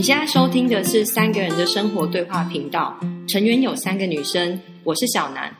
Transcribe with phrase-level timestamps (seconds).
[0.00, 5.54] 你现在收听的是三个人的生活对话频道，成员有三个女生，我是小南，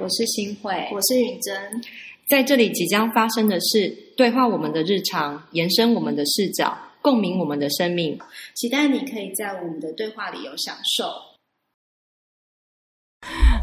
[0.00, 1.82] 我是新慧，我是允珍。
[2.28, 8.16] 在这里即将发生的是对话我们的日常，延伸我们的视角，共鸣我们的生命。
[8.54, 11.10] 期待你可以在我们的对话里有享受。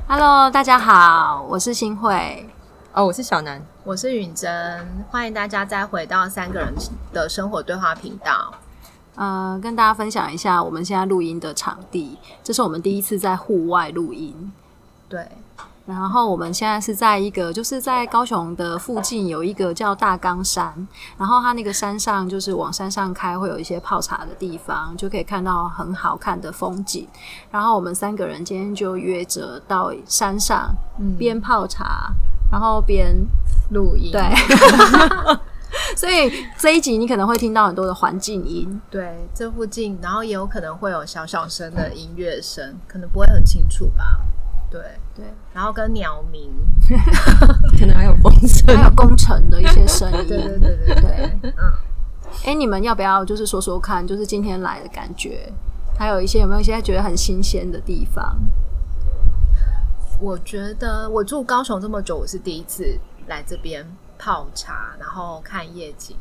[0.05, 2.45] Hello，大家好，我是新慧。
[2.91, 6.73] 哦，我是小南，我是允珍，欢迎大家再回到三个人
[7.13, 8.53] 的生活对话频道。
[9.20, 14.50] 呃，跟大家分享一下我们现在录音的场地，这是我们第一次在户外录音。
[15.09, 15.28] 对，
[15.86, 20.88] 然后我们现在是在一个，就是在高雄的附近有一个叫大冈山，
[21.18, 27.06] 然后它那个山上就是往山上开，会有一些泡茶的地方，就可以看到很好看的风景。
[27.52, 30.73] 然后我们三个人今天就约着到山上，
[31.17, 32.14] 边泡茶，
[32.50, 33.14] 然后边
[33.72, 34.14] 录音。
[34.14, 34.23] 对。
[35.95, 44.20] 所以这一集你可能会听到很多的环境音，对，这附近，然后也有可能会有小小声的音乐声，可能不会很清楚吧。
[44.72, 44.80] 对
[45.16, 46.52] 对，然后跟鸟鸣，
[47.80, 50.17] 可能还有风声，还有工程的一些声音。
[50.30, 51.72] 对对对对对，嗯。
[52.45, 55.52] 哎，你们要不要就是说说看，就是今天来的感觉，
[55.98, 58.38] 还有一些有没有一些觉得很新鲜的地方？
[60.22, 63.86] 我觉得我住高雄这么久，我是第一次来这边。
[64.20, 66.16] 泡茶，然后看夜景，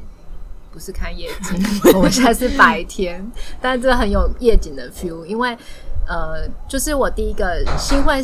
[0.73, 1.61] 不是看夜景，
[1.95, 5.25] 我们现在是白天， 但这很有夜景的 feel。
[5.25, 5.59] 因为
[6.07, 8.23] 呃，就是我第一个新会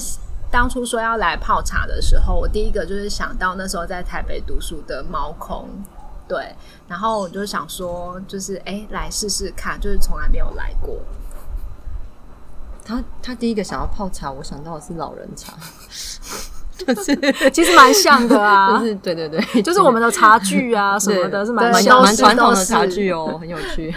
[0.51, 5.69] 当初说要来泡茶的时候，我第一个就是想到那时候在台北读书的猫空，
[6.29, 6.55] 对，
[6.87, 11.01] 然后我就想说，就是哎，来试试看，就是从来没有来过。
[12.85, 15.55] 他他第一个想要泡茶，我想到的是老人茶。
[16.77, 23.95] 就是其实蛮像的啊， 就是对对对，就是我们的茶具啊什么的，是蛮蛮蛮传统的茶具哦，很有趣。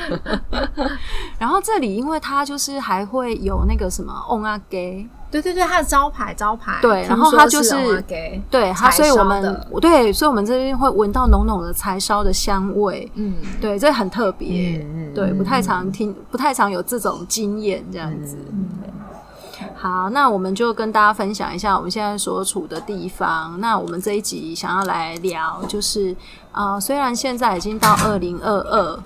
[1.40, 7.76] 然后这里因为它就是还会有那个什么翁阿给，对对对，它的招牌招牌，对，然后它就是
[8.50, 18.38] 对它，所以我们对，所以我们这边会闻到浓浓的柴烧的香味，嗯，对，这很特别，对，不太常听，不太常有这种经验这样子。
[19.80, 23.60] 好，那我们就跟大家分享一下我们现在所处的地方。
[23.62, 26.16] 那我们这一集想要来聊，就是
[26.52, 29.04] 呃，虽然现在已经到二零二二，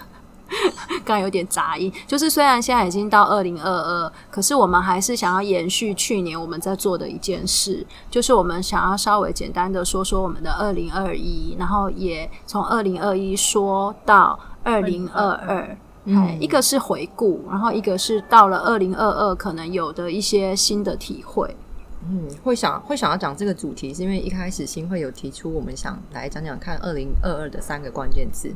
[1.02, 15.76] 刚有点杂音，就是虽然现在已经到二零二二，可是我们还是想要延续去年我们在做的一件事，就是我们想要稍微简单的说说我们的二零二一，然后也从二零二一说到二零二二。
[16.06, 21.54] 嗯，一个是回顾，然后一个是到了二零二二，可能有的一些新的体会。
[22.08, 28.48] 嗯，会想会想要讲这个主题，是因为一开始新会有提出我们想来讲讲看二零二二的三个关键字，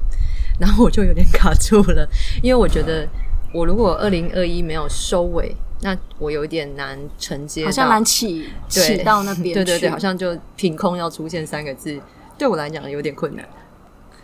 [0.61, 2.09] 然后我就有点卡住了，
[2.41, 3.09] 因为我觉得
[3.53, 11.99] 我如果二零二一没有收尾，那我有点难承接，好像难起起到那边， 对对对，好像就凭空要出现三个字，
[12.38, 13.44] 对我来讲有点困难。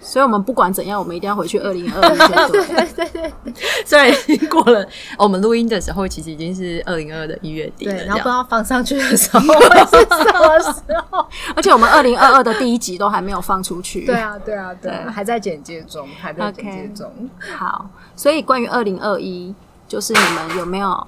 [0.06, 2.48] 所以，我们不管怎样，我们一定要回去 二零二二。
[2.48, 3.32] 对对对对，
[3.84, 4.86] 虽然已经过了，
[5.18, 7.94] 我们录音的时候其实已经是二零二二的一月底了。
[8.04, 11.26] 然后不知道放上去的时候会是什么时候。
[11.56, 14.06] 而且我们二零二二的第一集都还没有放出去。
[14.06, 17.10] 对啊，对啊，对，还在剪接中，还在剪接中。
[17.56, 19.52] 好，所以关于二零二一，
[19.88, 21.06] 就是你们有没有？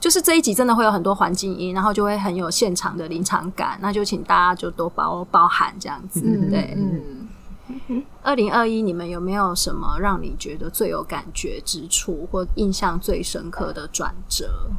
[0.00, 3.78] 就是这一集真的会有很多环境音，然后就会很有现场的临场感。
[3.80, 6.20] 那就请大家就多包包涵这样子。
[6.50, 7.21] 对，嗯。
[8.22, 14.70] 二零二一，你们有没有什么让你觉得最有感觉之处，或印象最深刻的转折？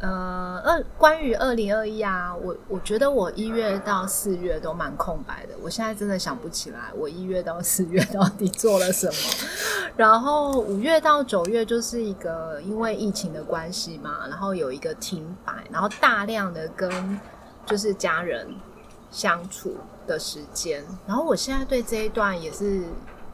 [0.00, 9.12] 呃，二关于二零二一啊，我我觉得我一月到四月都蛮空白的，我现在真的想不起来我一月到四月到底做了什么。
[9.96, 17.18] 然后五月到九月就是一个因为疫情的关系嘛，然后有一个停摆，然后大量的跟
[17.66, 18.46] 就是家人
[19.10, 19.76] 相处。
[20.08, 22.82] 的时间，然后我现在对这一段也是，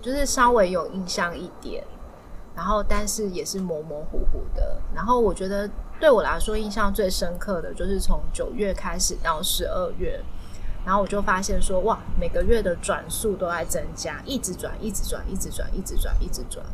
[0.03, 1.85] 就是稍微有印象一点，
[2.53, 4.81] 然后但是也是模模糊糊的。
[4.93, 10.21] 然后我觉得对我来说印象最深刻的就是从九月开始到十二月，
[10.85, 16.67] 然后我就发现说，哇，每个月的转速都在增加，一直转，一直转，一直转，一直转，一直转。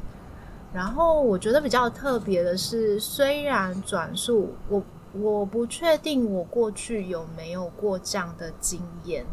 [0.73, 9.25] 然后我觉得比较特别的是，虽然转速，我我不确定我过去有没有过这样的经验。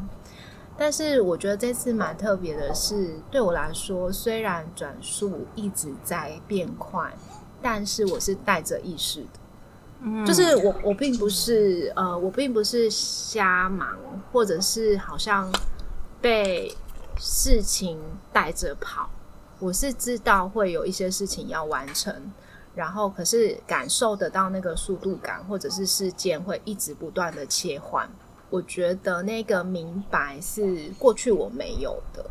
[0.80, 7.12] 但是我觉得这次蛮特别的是，对我来说，虽然转速一直在变快，
[7.64, 9.30] 但是我是带着意识的，
[10.02, 13.98] 嗯，就是我我并不是呃，我并不是瞎忙，
[14.32, 15.52] 或者是好像
[16.22, 16.72] 被
[17.18, 18.00] 事情
[18.32, 19.10] 带着跑，
[19.58, 22.32] 我是知道会有一些事情要完成，
[22.78, 28.08] 然后可是感受得到那个速度感，或者是事件会一直不断的切换。
[28.52, 32.24] 我觉得那个明白是过去我没有的，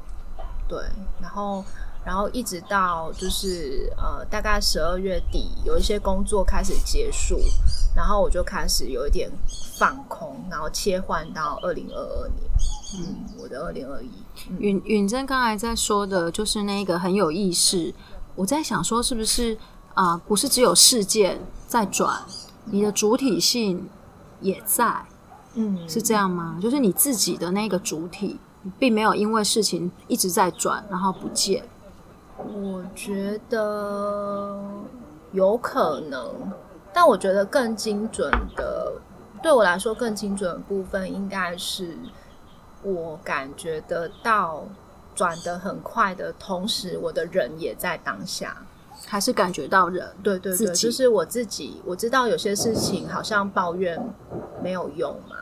[0.68, 0.78] 对，
[1.20, 1.64] 然后。
[2.06, 7.36] 然后一直到就是呃，大概十二月底，有一些工作开始结束，
[7.96, 9.28] 然后我就开始有一点
[9.76, 12.48] 放空，然后切换到二零二二年，
[12.94, 14.08] 嗯，我的二零二一。
[14.60, 17.92] 允允珍刚才在说的就是那个很有意识，
[18.36, 19.58] 我在想说是不是
[19.96, 20.16] 啊？
[20.28, 22.22] 不是只有事件在转，
[22.66, 23.88] 你的主体性
[24.40, 25.04] 也在，
[25.54, 26.58] 嗯，是这样吗？
[26.62, 28.38] 就是你自己的那个主体，
[28.78, 31.64] 并没有因为事情一直在转，然后不见。
[32.36, 34.62] 我觉得
[35.32, 36.52] 有可能，
[36.92, 38.92] 但我觉得更精准的，
[39.42, 41.96] 对我来说更精准的部分，应该是
[42.82, 44.64] 我感觉得到
[45.14, 48.65] 转的很快的同时，我的人也在当下，
[49.04, 54.00] 还是感觉到人，对对对，就是我自己，我知道有些事情好像抱怨
[54.62, 55.36] 没有用嘛，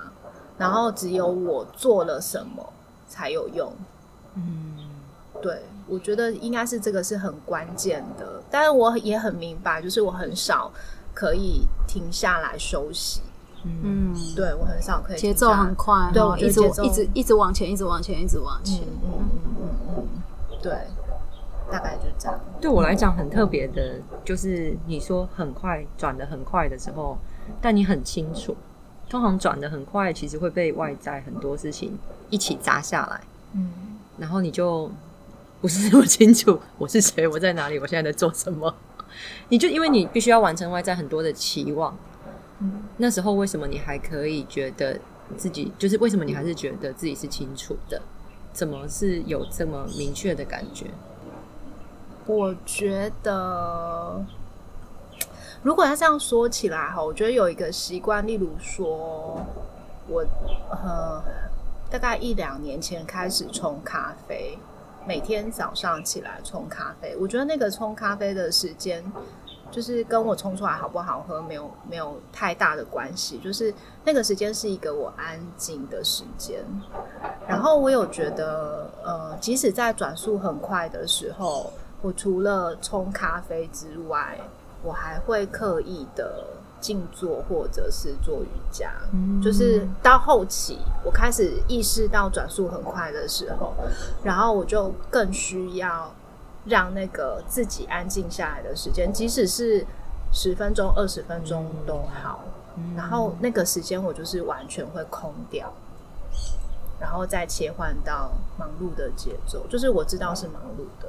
[0.58, 2.72] 然后只有我做了什么
[3.08, 3.72] 才有用，
[4.34, 4.76] 嗯，
[5.40, 5.62] 对。
[5.86, 10.72] 我觉得应该是这个是很关键的，但是我也很明白，就是我很少
[11.12, 13.20] 可以停下来休息。
[13.64, 18.80] 嗯，对我很少可以节奏很快，对我一直一直一直往前，一直往前，一直往前。
[18.80, 19.28] 嗯嗯
[19.60, 19.68] 嗯
[19.98, 20.08] 嗯，
[20.62, 20.72] 对，
[21.70, 22.40] 大概就这样。
[22.60, 27.18] 对我来讲很特别的，就是你说很快转的很快的时候，
[27.60, 28.56] 但你很清楚，
[29.08, 31.98] 通常转的很快，其实会被外在很多事情
[32.30, 33.20] 一起砸下来。
[33.52, 33.70] 嗯，
[34.18, 34.90] 然后你就。
[35.60, 38.74] 不是那么清楚我是谁，我在哪里，我现在在做什么？
[39.48, 41.96] 你就因为你必须要完成外在很多的期望，
[42.58, 45.00] 嗯，那时候为什么你还可以觉得
[45.38, 48.02] 自己就是为什么你还是觉得自己是清楚的？
[48.52, 50.90] 怎么是有这么明确的感觉？
[52.26, 54.24] 我觉得，
[55.62, 59.44] 如果要这样说起来哈，我觉得有一个习惯，例如说，
[60.08, 60.24] 我
[60.70, 61.22] 呃
[61.90, 64.58] 大概一两年前开始冲咖啡。
[65.06, 69.04] 每天早上起来冲咖啡，我觉得那个冲咖啡的时间，
[69.70, 76.64] 就是跟我冲出来好不好喝没有没有太大的关系，就是那个时间是一个我安静的时间。
[77.46, 81.70] 然后我有觉得，呃，即使在转速很快的时候，
[82.04, 84.38] 我除了冲咖啡之外，
[84.82, 86.44] 我还会刻意的。
[86.80, 88.92] 静坐或者是做瑜伽，
[89.42, 93.72] 就是到后期我开始意识到转速很快的时候，
[94.22, 96.12] 然后我就更需要
[96.66, 99.86] 让那个自己安静下来的时间，即使是
[100.30, 102.40] 十分钟、二十分钟都好。
[102.94, 105.72] 然后那个时间我就是完全会空掉，
[107.00, 111.08] 然后再切换到忙碌的节奏，就是我知道是忙碌的，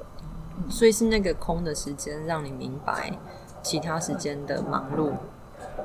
[0.70, 3.12] 所以是那个空的时间让你明白
[3.62, 5.12] 其他时间的忙碌。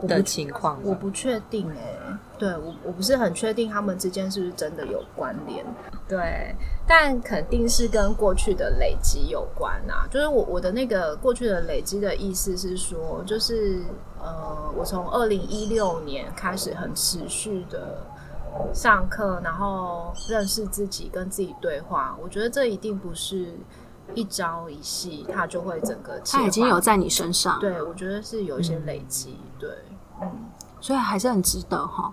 [0.06, 5.64] 的情况，我不确定哎，对我我不是很确定他们之间是不是真的有关联，
[6.08, 6.54] 对，
[6.86, 10.06] 但肯定是跟过去的累积有关啊。
[10.10, 13.82] 就是我我的那个过去的累积的意思是说，就是
[14.18, 17.98] 呃，我从二零一六年开始很持续的
[18.72, 22.16] 上课，然后认识自己，跟自己对话。
[22.22, 23.54] 我觉得这一定不是
[24.14, 27.58] 一朝一夕，它就会整个，它已经有在你身上。
[27.60, 29.70] 对，我觉得是有一些累积，对。
[30.22, 30.30] 嗯，
[30.80, 32.12] 所以还是很值得哈。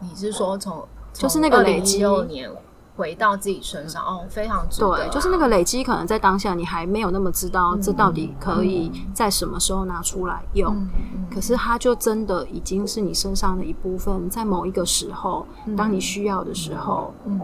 [0.00, 2.50] 你是说从就是那个累积年
[2.96, 4.96] 回到自己身上哦，非常值得。
[4.96, 10.88] 对，就是那个累积，可能在当下你还没有那么知道这到底可以在什么时候拿出来用。
[11.32, 15.44] 可是它就真的已经是你身上的一部分，在某一个时候，
[15.76, 17.40] 当你需要的时候，嗯，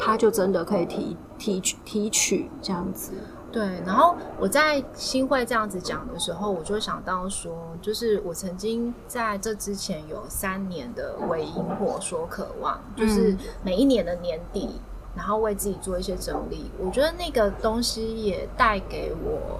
[0.00, 3.12] 它就真的可以提提取提取这样子。
[3.52, 7.52] 对，然后我在新会这样子讲的时候，我就想到说，
[7.82, 14.80] 就是我曾经在这之前有三年的为因火说渴望，就是每一年的年底，
[15.16, 16.70] 然后为自己做一些整理。
[16.78, 19.58] 我觉得那个东西也带给我，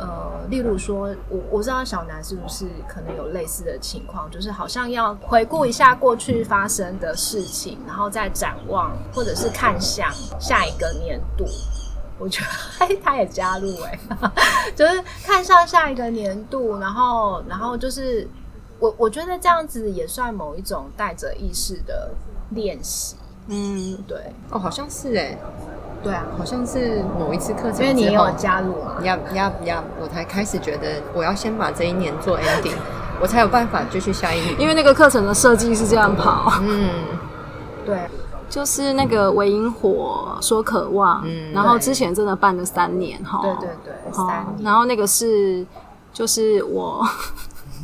[0.00, 11.44] 呃，例如说，我我知道小南是不是可能有类似的情况，就是好像要回顾一下过去发生的事情，然后再展望，或者是看向下一个年度。
[12.18, 13.98] 我觉得，哎，他也加入哎，
[14.74, 18.28] 就是看上下一个年度，然后，然后就是
[18.78, 22.10] 我，我觉得这样子也算某一种带着意识的
[22.50, 23.16] 练习。
[23.50, 24.16] 嗯，对，
[24.50, 25.36] 哦，好像是哎，
[26.02, 32.76] 对啊，好像是某一次课程，因为你有加入嘛，呀呀呀，我才开始觉得我要先把这一年做 ending，
[33.20, 36.52] 我才有办法继续下一年，因为那个课程的设计是这样跑。
[36.62, 36.90] 嗯，
[37.84, 37.98] 对。
[38.48, 44.64] 就是那个韦萤火说渴望，嗯然后之前真的办了三年哈，对对对，哦三年。
[44.64, 45.64] 然后那个是
[46.12, 47.06] 就是我，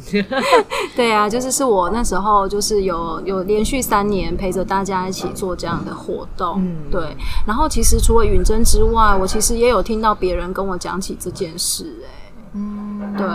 [0.94, 7.16] 对啊，就是是我那时候就是有有连续三年陪着大家一起做这样的活动，嗯对。
[7.46, 12.10] 然后其实除了允珍之外，我其实也有听到别人跟我讲起这件事、哎，
[12.54, 13.26] 嗯，对。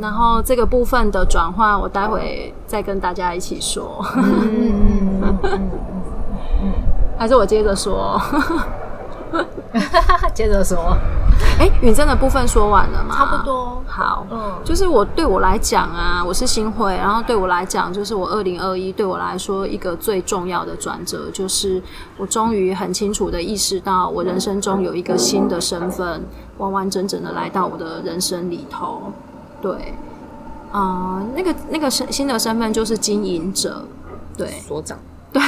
[0.00, 4.22] 然后这个部分的转换，我待会再跟大家一起说，嗯
[5.22, 5.60] 嗯嗯
[6.62, 6.72] 嗯
[7.18, 8.20] 还是我接着说？
[9.72, 9.82] 嗯，
[10.34, 10.96] 接着说，
[11.58, 13.14] 哎，允真的部分说完了吗？
[13.16, 13.44] 差不。
[13.44, 21.82] 多，好，嗯，就是我对我来讲啊，我是新会，然后对我来讲，就是我二零二一对我来说一个最重要的转折，就是
[22.16, 26.24] 我终于很清楚的意识到，我人生中有一个新的身份，
[26.58, 29.12] 完完整整的来到我的人生里头。
[29.60, 29.94] 对，
[30.70, 33.84] 啊、那个那个身新的身份就是经营者，
[34.36, 34.98] 对，所长，
[35.32, 35.42] 对，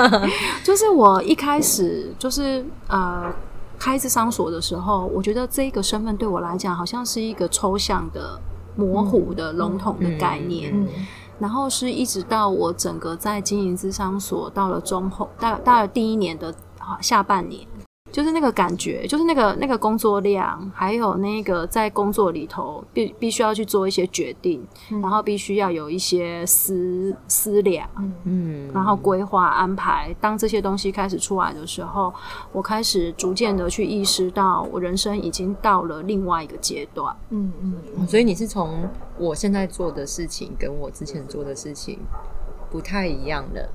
[0.64, 3.32] 就是我一开始就是呃
[3.78, 8.40] 开智商所的时候，我觉得这个身份对我来讲好像是一个抽象的、
[8.76, 10.72] 模糊的、笼统的概念。
[10.74, 10.88] 嗯
[11.40, 17.66] 然后是一直到我整个在经营资商所到了中后，到到了第一年的啊下半年。
[18.14, 24.64] 就是那个感觉，就是那个那个工作量，还有那个在工作里头必必须要去做一些决定，
[25.02, 27.90] 然后必须要有一些思思量，
[28.22, 30.14] 嗯，然后规划安排。
[30.20, 32.14] 当这些东西开始出来的时候，
[32.52, 37.16] 我开始逐渐的去意识到，我人生已经到了另外一个阶段。
[37.30, 41.98] 嗯嗯所以你是从我现在做的事情跟我之前做的事情
[42.70, 43.68] 不太一样的，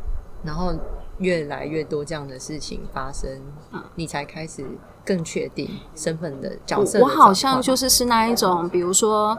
[0.46, 0.74] 然后
[1.20, 3.30] 越来越多这样的事情发生，
[3.96, 4.66] 你才开始
[5.06, 9.38] 更确定身份的角色的我我好像就是是那一种，比如说。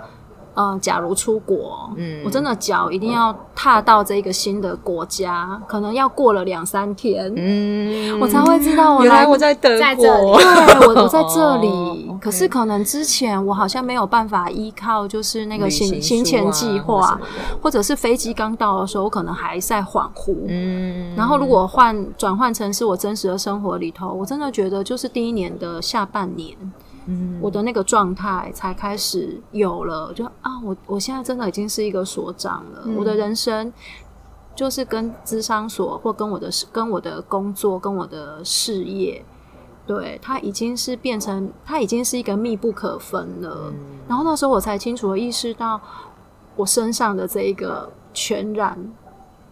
[0.55, 2.23] 呃，假如出国，嗯。
[2.25, 8.19] 我真的脚一定要踏到这个新的国家，可能要过了两三天，嗯。
[8.21, 10.45] 我才会知道我原来来我在德在这国，里。
[10.45, 11.69] 对我我在这里，
[12.11, 17.19] 哦可是可能之前我好像没有办法依靠，就是那个行行前计或划
[17.63, 20.35] 或者是飞机刚到的时候，我可能还在恍惚。
[20.49, 21.15] 嗯。
[21.17, 26.55] 然后如果换转换成是我真实的生活里头，我真的觉得就是第一年的下半年，
[27.11, 33.73] 嗯我的那个状态才开始有了，就啊，我我现在真的已经是一个所长了，嗯我的人生
[34.55, 39.25] 就是跟智商所或跟我的跟我的工作跟我的事业。
[39.87, 43.73] 对，它已经是变成，它已经是一个密不可分了。
[43.73, 45.81] 嗯然后那时候我才清楚的意识到，
[46.55, 48.79] 我身上的这一个全然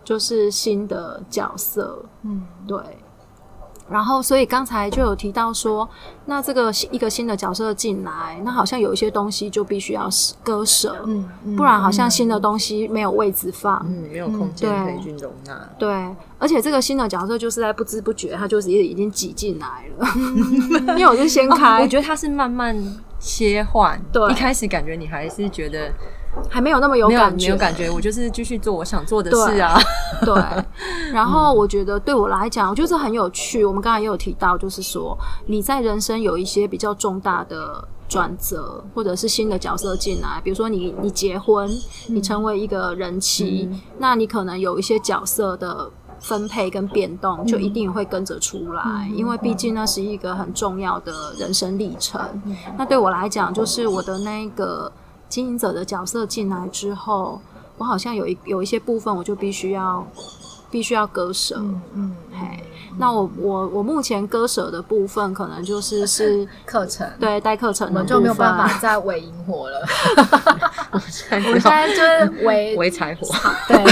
[0.04, 2.04] 就是新的角色。
[2.22, 2.78] 嗯对，
[3.90, 5.88] 然后所以刚才就有提到说，
[6.26, 10.08] 那这个一个新的角色进来，那好像有一些东西就必须要
[10.42, 13.84] 割舍，嗯嗯，不然好像新的东西没有位置放。
[13.86, 15.88] 嗯没有空间可以去容纳，对，
[16.38, 20.08] 而且这个新的角色就是在不知不觉，它就是已经挤进来了，
[20.96, 22.76] 因为我是先开，哦我觉得它是慢慢
[23.18, 24.30] 切换，对。
[24.30, 25.92] 一开始感觉你还是觉得
[26.48, 29.78] 还没有那么有感觉，没有感觉，我就是继续做我想做的事啊，
[30.24, 30.34] 对，
[31.12, 33.64] 然后我觉得对我来讲，我觉得这很有趣。
[33.64, 35.16] 我们刚才也有提到，就是说
[35.46, 41.68] 你在人生有一些比较重大的转折，或者是新的角色进来，比如说你你结婚，
[42.08, 43.68] 你成为一个人妻，
[43.98, 45.90] 那你可能有一些角色的。
[46.20, 52.20] 分配跟变动就一定会跟着出来，因为毕竟那是一个很重要的人生历程。
[52.76, 54.90] 那对我来讲，就是我的那个
[55.28, 57.40] 经营者的角色进来之后，
[57.76, 60.06] 我好像有一有一些部分，我就必须要
[60.70, 61.56] 必须要割舍。
[61.58, 62.64] 嗯嗯嘿，
[62.98, 69.86] 那我我我目前割舍的部分，可能就是 是课程，对带课程的我们就没有办法再围萤火了。
[70.92, 73.28] 我们现在就是围围 柴火，
[73.68, 73.84] 对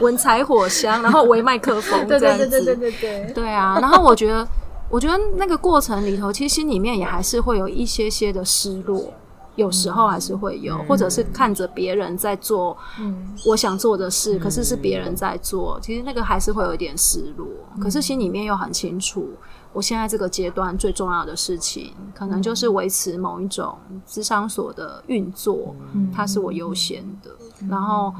[0.00, 3.78] 闻柴火香，然后围麦克风，对对对对对对对，对啊。
[3.80, 4.46] 然后我觉得，
[4.88, 9.12] 我觉得那个过程里头，其实心里面也还是会有一些些的失落。
[9.56, 13.34] 有时候还是会有，或者是看着别人在做嗯。
[13.46, 17.46] 我想做的事，可是是别人在做，其实那个还是会有一点失落。
[17.80, 19.28] 可是心里面又很清楚，
[19.72, 25.74] 我现在这个阶段最重要的事情，可能就是维持某一种智商所的运作，
[26.14, 27.30] 它是我优先的。
[27.68, 28.14] 然后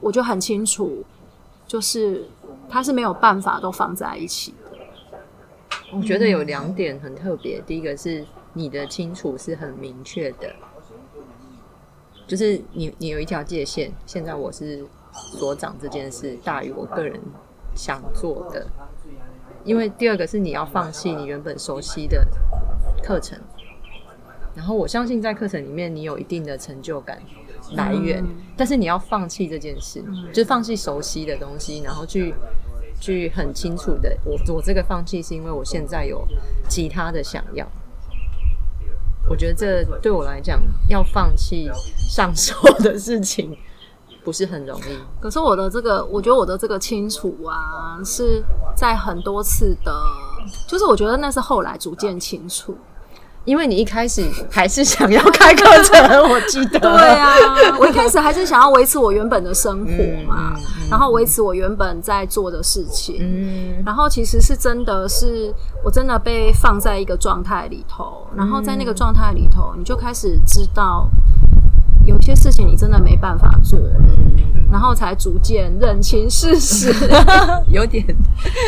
[0.00, 1.02] 我就很清楚，
[1.66, 2.28] 就是
[2.68, 4.70] 它是没有办法都放在一起的。
[5.96, 10.52] 我觉得有两点很特别，第一个是你的清楚是很明确的，
[12.26, 17.20] 就是你你有一条界限，现在我是所长这件事大于我个人
[17.74, 18.66] 想做的，
[19.64, 22.26] 因为第二个是你要放弃你原本熟悉的
[23.02, 23.38] 课程，
[24.54, 27.20] 然后我相信在课程里面你有一定的成就感
[27.72, 28.24] 来源，
[28.56, 32.34] 但是你要放弃这件事，就是放弃熟悉的东西，然后去
[33.00, 36.26] 去很清楚的，我我这个放弃是因为我现在有
[36.68, 37.68] 其他的想要。
[39.28, 43.56] 我觉得这对我来讲，要放弃上手的事情
[44.22, 44.98] 不是很容易。
[45.20, 48.44] 可是我的这个，我觉得我的这个清楚啊，是
[48.76, 49.92] 在很多次的，
[50.68, 52.76] 就是我觉得那是后来逐渐清楚。
[53.44, 56.78] 因为你一开始还是想要开课程，我记得。
[56.78, 57.34] 对啊，
[57.78, 60.54] 我一开始还是想要维持我原本的生活嘛，
[60.90, 63.16] 然后维持我原本在做的事情。
[63.20, 65.52] 嗯，然后其实是真的是，
[65.84, 71.08] 我真的被放在一个状态里头，然后在那个状态里头，你就开始知道。
[72.06, 73.78] 有些事情你真的没办法做，
[74.74, 76.92] 然后才逐渐认清事实，
[77.70, 78.04] 有点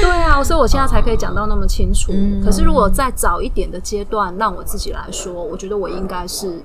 [0.00, 2.12] 对啊，所以我现在才可以讲到那么清楚。
[2.44, 6.62] 可是如果再早一点的阶段，让我自己来说，我觉得我应该是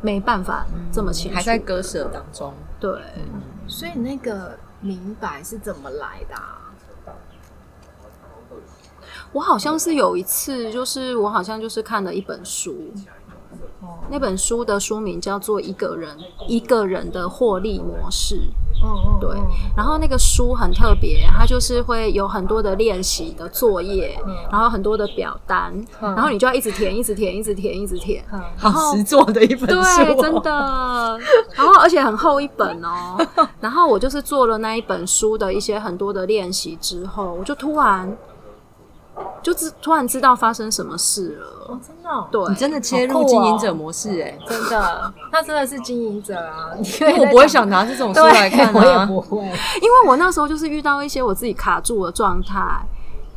[0.00, 2.54] 没办法这么清楚，还在割舍当中。
[2.78, 3.00] 对，
[3.66, 6.36] 所以那个明白是怎么来的？
[9.32, 12.92] 我好像是有一次，就是我好像就是看了一本书。
[14.10, 18.36] 那本书的书名叫做《一个人一个人的获利模式》。
[18.80, 19.30] 嗯嗯，对。
[19.76, 24.16] 然后那个书很特别，它就是会有很多的练习的作业，
[24.52, 28.24] 然后很多的表单，然后你就要一直填，一直填，一直填，一直填。
[28.56, 31.18] 好实做的一本书，对，真的。
[31.54, 33.18] 然后而且很厚一本哦。
[33.60, 38.16] 然后我就是做了那一本书的一些很多的练习之后，我就突然。
[39.42, 42.48] 就知突然知道发生什么事了，哦，真的，对。
[42.48, 46.70] 你真的切入经营者模式，哎，真的，那真的是经营者啊！
[47.00, 49.38] 因为我不会想拿这种书来看，我也不会，
[49.80, 52.84] 因为我那时候就是遇到一些我自己卡住的状态，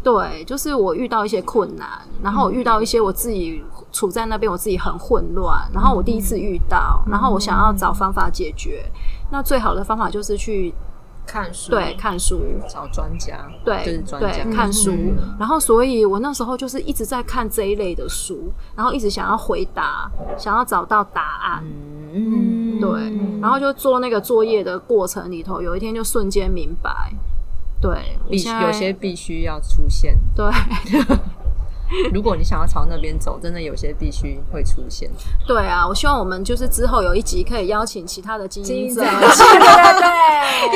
[0.04, 1.88] 对，就是我遇到一些困难，
[2.24, 8.84] 然后我遇到一些我自己处在那边，我自己很混乱，然后我第一次遇到，然后我想要找方法解决，
[9.32, 10.74] 那最好的方法就是去。
[11.26, 14.92] 看书，对，看书，找专家，对，就是专家看书。
[15.40, 21.64] 然后，所以我那时候就是一直在看这一类的书，然后一直想要回答，想要找到答案。
[22.14, 22.90] 嗯，对。
[23.42, 26.92] 然后就做那个作业的过程里头，有一天就瞬间明白，
[27.82, 30.46] 对，必有些必须要出现，对。
[32.14, 35.10] 如果你想要朝那边走，真的有些必须会出现。
[35.48, 39.08] 对啊，我希望我们就是之后有一集可以邀请其他的 经营者，对，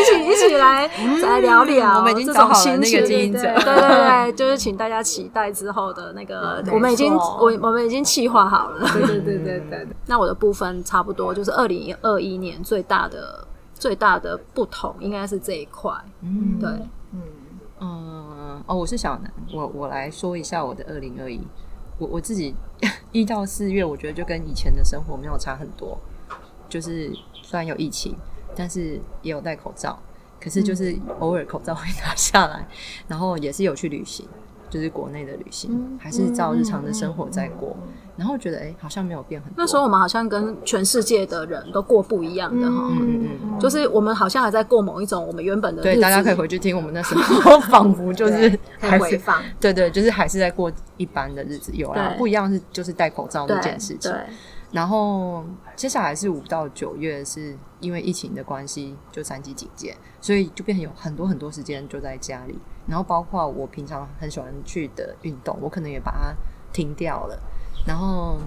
[0.02, 0.90] 一起一起来
[1.24, 1.98] 来聊聊。
[1.98, 8.88] 我们已经找好了那个经营者，对对对，就是请大家期待之后的那个，我们已经我我们已经计划好了。
[8.94, 9.88] 对对对对对。
[10.08, 15.92] 那我的部分差不多就是二零二一年最大的最大的不同，应该是这一块。
[16.22, 16.70] 嗯，对，
[17.14, 17.22] 嗯
[17.80, 18.15] 嗯。
[18.68, 21.40] 哦，我是小南，我我来说一下我的二零二一。
[21.98, 22.54] 我我自己
[23.12, 25.98] 一到四月，我觉得就跟以前的生活没有差很多。
[26.68, 28.16] 就是虽然有疫情，
[28.56, 29.98] 但是也有戴口罩，
[30.42, 32.68] 可是就是偶尔口罩会拿下来，
[33.08, 34.28] 然后也是有去旅行。
[34.68, 37.78] 就是国内的旅行，还是照日常的生活在过，
[38.18, 39.56] 然后觉得哎，好像没有变很多。
[39.58, 45.84] 那时候我们好像跟全世界的人都过不一样的哈，嗯嗯嗯，就是我们好像还在过某一种我们原本的。
[45.84, 49.44] 对，大家可以回去听我们那时候， 仿佛就是还回放。
[49.60, 54.14] 对对，就是还是在过一般的日子，有啦，不一样是就是戴口罩那件事情。
[54.72, 62.60] 然后接下来是五到九月，是因为疫情的关系，就三级警戒，所以就变成有很多很多时间就在家里。
[62.86, 66.34] 然后包括我平常很喜欢去的运动，我可能也把它
[66.74, 67.40] 停掉了。
[67.86, 68.38] 然后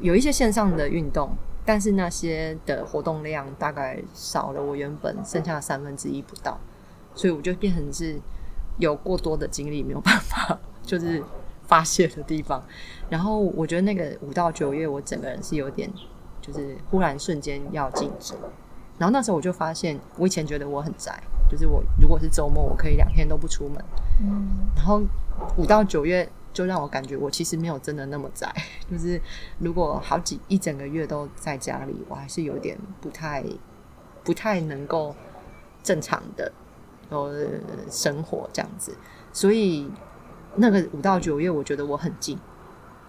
[0.00, 1.30] 有一些线上的运动，
[1.64, 6.58] 但是那些的活动量大概少了我原本剩下的三分之一不到，
[7.14, 8.18] 所以我就变成是
[8.78, 11.22] 有过多的精力没有办法就是
[11.66, 12.62] 发泄的地方。
[13.08, 15.90] 然后我觉得那个五到九月，我整个人是有点
[16.40, 18.34] 就是忽然瞬间要静止。
[18.98, 21.22] 然后那时候我就发现，我以前觉得我很宅。
[21.50, 23.82] 就是我，如果是周末，我可以两天都不出门。
[24.20, 25.00] 嗯，然后
[25.56, 28.52] 五到九月就让我感觉我其实没有真的那么宅。
[28.90, 29.20] 就是
[29.60, 33.44] 如果好几一整个月都在家里，我还是有点不太
[34.24, 35.14] 不太能够
[35.84, 36.52] 正常的
[37.10, 37.48] 呃
[37.88, 38.92] 生活这样子。
[39.32, 39.88] 所以
[40.56, 42.36] 那个五到九月，我觉得我很近，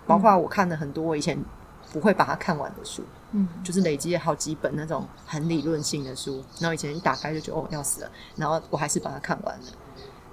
[0.06, 1.44] 包括我看了很多我以前
[1.92, 3.04] 不会把它看完的书。
[3.32, 9.66] 嗯，就是累积了好几本那种很理论性的书，然后以前一打开就觉得哦要死了，然后我还是把它看完了。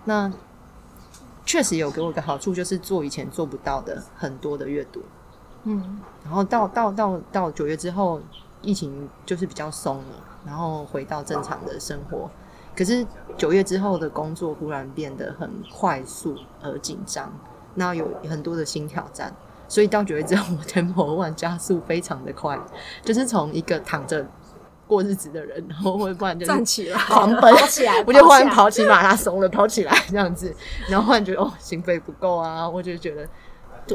[0.04, 0.30] 那
[1.46, 5.00] 确实有给我一个好处，就是做以前做不到的很多的阅读。
[5.62, 8.20] 嗯，然后到到到到九月之后，
[8.60, 12.28] 疫情就是比较松了，然后回到正常的生活。
[12.76, 13.06] 可是
[13.38, 17.32] 九月之后的工作忽然变得很快速而紧张，
[17.74, 19.34] 那有很多的新挑战。
[19.68, 22.56] 所以到九月之后，我 tempo 加速非常的快，
[23.02, 24.24] 就是从一个躺着
[24.86, 30.54] 过日子的人，然后或者不然就是站起来，狂奔起来 我就忽然跑起马拉松了，跑起来这样子，
[30.88, 33.28] 然后忽然觉得哦，心肺不够啊，我就觉得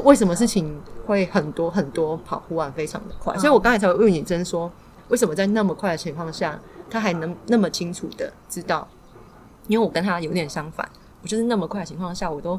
[0.02, 4.70] 为什么事情会很多很多跑忽然非常的快，所以我刚才才会问你真说，
[5.08, 6.58] 为什么在那么快的情况下，
[6.90, 8.86] 他还能那么清楚的知道？
[9.68, 10.88] 因为我跟他有点相反，
[11.22, 12.58] 我就是那么快的情况下，我都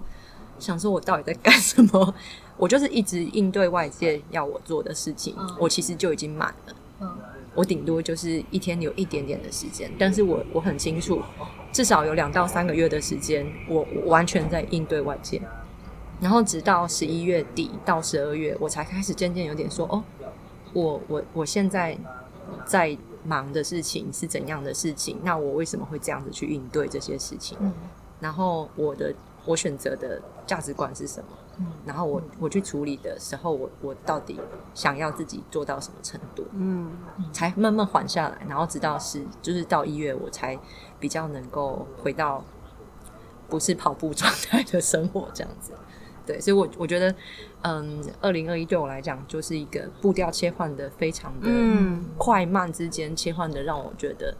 [0.58, 2.13] 想说我到底在干什么？
[2.56, 6.74] 我就是一直应对外界要我做的事情，嗯我其实就已经满了。
[7.02, 7.17] 嗯
[7.55, 11.21] 我顶多就是一天有一点点的时间，但是我我很清楚，
[11.71, 15.41] 至少有两到三个月的时间，我我完全在应对外界。
[16.21, 20.03] 然后直到十一月底到十二月，我才开始渐渐有点说，哦，
[20.73, 21.97] 我我我现在
[22.65, 25.19] 在忙的事情是怎样的事情？
[25.23, 27.57] 那我为什么会这样子去应对这些事情？
[27.61, 27.73] 嗯
[28.19, 29.13] 然后我的
[29.43, 31.37] 我选择的价值观是什么？
[31.59, 34.39] 嗯然后我我去处理的时候，我我到底
[34.73, 36.45] 想要自己做到什么程度？
[36.53, 36.91] 嗯
[37.31, 40.57] 才慢慢缓下来，然后直到是就是到一月，我才
[40.99, 42.43] 比较能够回到
[43.47, 45.73] 不是跑步状态的生活这样子。
[46.25, 47.13] 对，所以我我觉得，
[47.63, 54.33] 嗯，二零二一对我来讲就是一个步调切换的非常的嗯快慢之间切换的，让我觉得，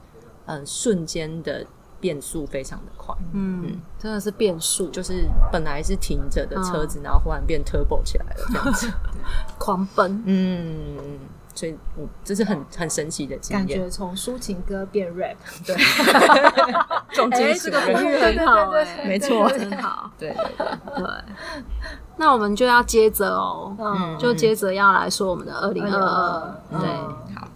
[0.46, 1.68] 嗯，瞬间的
[2.04, 3.16] 变速非常的快。
[3.32, 6.88] 嗯，真的是变速，就就是本来是停着的车嗯。
[6.90, 8.92] 子，然后忽然变 turbo 起来了，这样子。
[9.58, 10.22] 狂奔。
[10.26, 11.18] 嗯，
[11.56, 13.66] 所以我这是很很神奇的经验。
[13.66, 19.48] 感觉从抒情歌变 rap， 对，哎，重金属这个比喻很好，对没错。
[19.48, 20.12] 很好。
[20.20, 20.36] 对。
[20.98, 21.06] 对。
[22.18, 26.90] 那我们就要接着哦，嗯，就接着要来说我们的二零二二，2022对，
[27.36, 27.48] 好，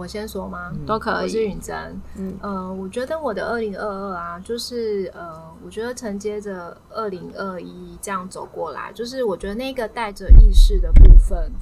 [0.00, 0.72] 我先说吗？
[0.86, 1.44] 都可以我是。
[1.44, 11.52] 允真，嗯呃，我觉得我的二零二二啊，就是呃，我觉得承接着二零二一这样走过来，就是我觉得那个带着意识的部分，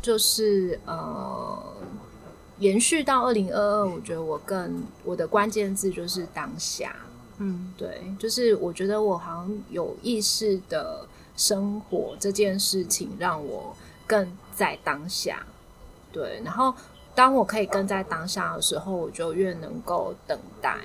[0.00, 1.62] 就是呃，
[2.58, 6.96] 延续到二零二二，我觉得我更我的关键字就是当下，
[7.36, 13.76] 嗯对，就是我觉得我好像有意识的生活这件事情，让我
[14.06, 15.44] 更在当下。
[16.10, 16.74] 对，然后
[17.18, 20.78] 当我可以跟在当下的时候，我就越能够等待。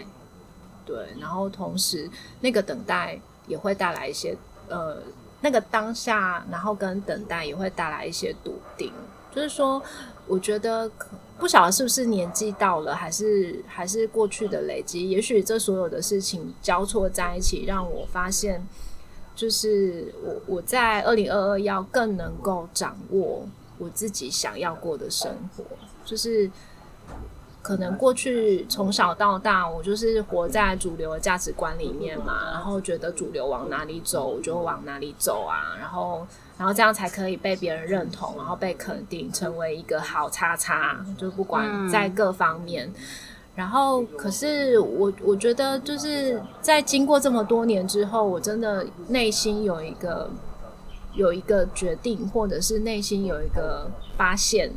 [0.83, 2.09] 对，然后同时
[2.41, 4.35] 那个等待也会带来一些
[4.67, 4.97] 呃，
[5.41, 8.91] 那个当下，然后跟等待也会带来一些笃定。
[9.31, 9.79] 就是说，
[10.25, 10.89] 我觉得
[11.37, 18.67] 不晓得是不是年纪到了，还是还是过去的累积，也许这所有的事情交错在一起，让我发现，
[19.35, 23.45] 就是我我在二零二二要更能够掌握
[23.83, 25.63] 我自己想要过的生活，
[26.05, 26.49] 就是
[27.61, 36.25] 可能过去从小到大，我就是活在主流的价值观里面嘛，然后觉得主流往哪里走，我就往哪里走啊，然后
[36.57, 42.91] 然后这样才可以被别人认同，然后被肯定，成为一个好叉叉，就不管在各方面。
[43.55, 50.27] 然后，可是我我觉得就是在经过这么多年之后，我真的内心有一个
[51.13, 54.71] 有一个决定，或者是内心有一个发现，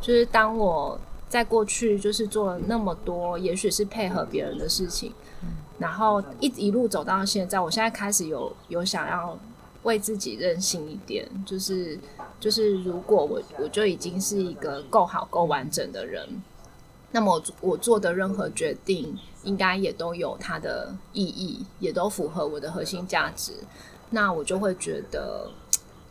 [0.00, 5.12] 就是当我在过去就是做了那么多，也许是配合别人的事情，
[5.78, 9.38] 然后一一路走到现在，我现在开始有有想要
[9.82, 11.98] 为自己任性一点，就是
[12.38, 16.26] 就是如果我我就已经是一个够好够完整的人，
[17.10, 23.52] 那么我做的任何决定，应该也都有它的意义，也都符合我的核心价值。
[24.10, 25.50] 那我就会觉得，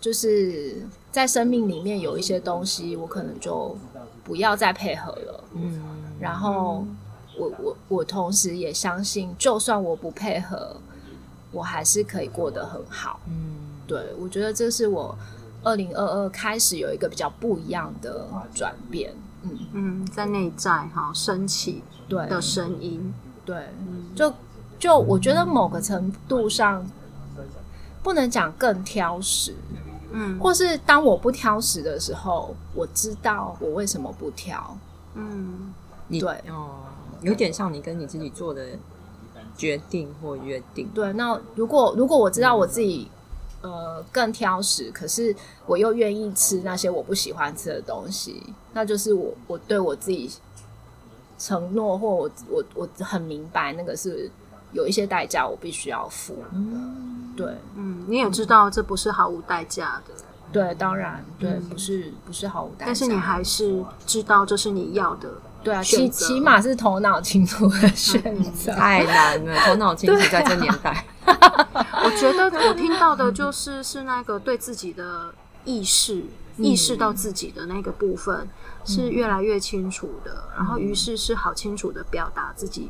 [0.01, 3.77] 就是在生命里面有一些东西，我可能就
[4.23, 5.43] 不要再配合了。
[5.53, 5.79] 嗯，
[6.19, 6.83] 然后
[7.37, 10.75] 我我我同时也相信，就算我不配合，
[11.51, 13.19] 我还是可以过得很好。
[13.27, 15.15] 嗯，对我觉得这是我
[15.63, 19.13] 二零二二开始有一个比较不一样的转变。
[19.43, 23.13] 嗯，嗯，在内在哈升起对的声音，
[23.45, 23.69] 对，
[24.15, 24.33] 就
[24.79, 26.85] 就我觉得某个程度上，
[28.03, 29.55] 不能讲更挑食，
[30.11, 34.77] 嗯或是当我不挑食的时候，我知道我为什么不挑。
[35.13, 35.73] 嗯
[36.07, 36.79] 你对哦，
[37.21, 38.65] 有点像你跟你自己做的
[39.57, 40.89] 决定或约定。
[40.93, 43.09] 对，那如果如果我知道我自己
[43.61, 48.41] 呃更挑食，可是我又愿意吃那些我不喜欢吃的东西，
[48.73, 50.29] 那就是我我对我自己
[51.37, 54.29] 承诺，或我我我很明白那个是
[54.71, 56.43] 有一些代价我必须要付。
[56.53, 57.57] 嗯，对。
[57.75, 60.13] 嗯，你也知道这不是毫无代价的，
[60.51, 65.29] 对，当然对，不是不是毫无代价，但是你还是知道这是你要的，
[65.63, 68.21] 对啊，起起码是头脑清楚的选
[68.53, 68.73] 择。
[68.73, 71.05] 太难了， 头脑清楚在这年代。
[72.03, 76.23] 我觉得我听到的就是是那个对自己的意识
[76.57, 78.47] 意识到自己的那个部分
[78.83, 82.89] 是越来越清楚的，然后于是是好清楚的表达自己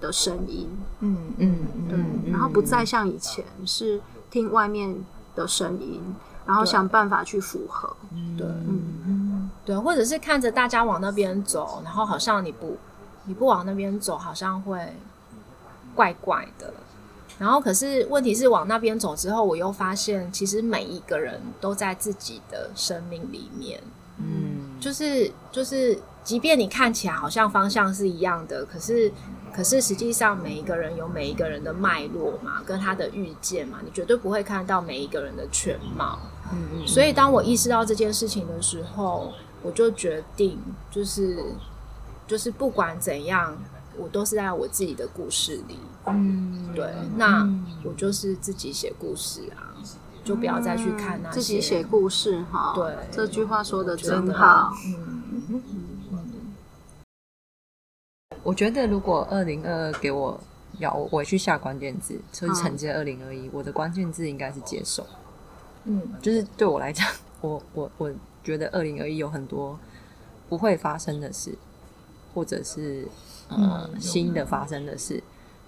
[0.00, 0.68] 的声音，
[1.00, 5.04] 嗯嗯对，嗯，然后不再像以前是听外面
[5.34, 6.00] 的声音，
[6.46, 7.96] 然后想办法去符合，
[8.36, 8.46] 对。
[8.46, 12.76] 嗯对，或者是看着大家往那边走，然后好像你不
[13.24, 14.92] 你不往那边走，好像会
[15.94, 16.70] 怪怪的。
[17.38, 23.82] 然后可是问题是往那边走之后，我又发现其实每一个人都在自己的生命里面，
[24.18, 29.10] 嗯，就是就是，即便你看起来好像方向是一样的，可是
[29.54, 36.18] 可是实际上每一个人有每一个人的脉络嘛，跟他的遇见嘛，你绝对不会看到每一个人的全貌。
[36.52, 40.58] 嗯所以当我意识到这件事情的时候，我就决定，
[40.90, 41.38] 就是
[42.26, 43.56] 就是不管怎样，
[43.96, 45.78] 我都是在我自己的故事里。
[46.06, 47.48] 嗯，对，那
[47.84, 49.72] 我就是自己写故事啊，
[50.22, 52.72] 就不要再去看那些自己写故事哈。
[52.74, 54.74] 对这句话说的真好。
[54.86, 55.62] 嗯，
[58.44, 60.38] 我觉得如果二零二二给我
[60.78, 65.04] 要我去下关键字，就是承接二零二一，我的关键字应该是接受。
[65.84, 66.00] 嗯。
[66.20, 67.06] 就是对我来讲，
[67.40, 69.78] 我我我觉得二零二一有很多
[70.48, 71.56] 不会发生的事，
[72.34, 73.08] 或者是
[73.48, 75.22] 呃、新的发生的事，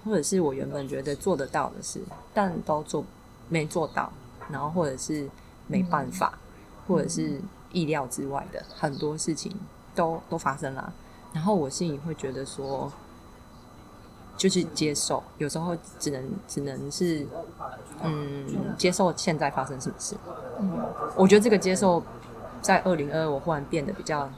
[0.04, 2.00] 或者是我原本觉得做得到的事，
[2.34, 3.04] 但都做
[3.48, 4.12] 没做到，
[4.50, 5.28] 然后或者是
[5.66, 6.38] 没办法，
[6.86, 7.40] 或者是
[7.72, 9.54] 意料之外的很多事情
[9.94, 10.92] 都都发生了，
[11.36, 12.90] 然后我心里会觉得说。
[14.38, 17.26] 就是接受，有时候只能只能是，
[18.02, 18.44] 嗯，
[18.76, 20.14] 接受现在发生什么事。
[20.60, 20.78] 嗯
[21.16, 22.02] 我觉得这个接受，
[22.60, 24.30] 在二零二二我忽然变得比较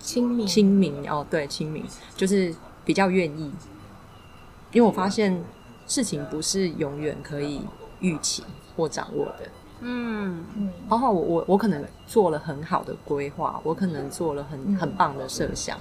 [0.00, 1.84] 亲密，亲民哦，对，亲民
[2.16, 3.52] 就是比较愿意，
[4.72, 5.44] 因为我发现
[5.86, 7.60] 事情不是永远可以
[8.00, 8.42] 预期
[8.74, 9.50] 或掌握的。
[9.82, 10.44] 嗯。
[10.56, 10.70] 嗯。
[10.88, 15.78] 包括我我我可能做了很好的规划，我可能做了很很棒的设想，